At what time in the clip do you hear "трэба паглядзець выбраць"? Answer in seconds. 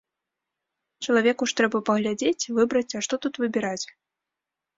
1.59-2.87